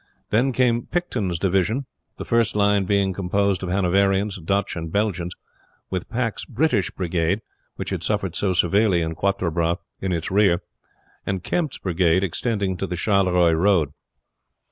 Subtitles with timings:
[0.31, 1.85] Then came Picton's division,
[2.17, 5.35] the first line being composed of Hanoverians, Dutch, and Belgians,
[5.91, 7.43] with Pack's British brigade,
[7.75, 10.63] which had suffered so severely in Quatre Bras, in its rear,
[11.23, 13.89] and Kempt's brigade extending to the Charleroi road.